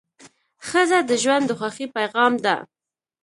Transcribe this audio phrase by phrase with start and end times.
[0.67, 2.55] ښځه د ژوند د خوښۍ پېغام ده.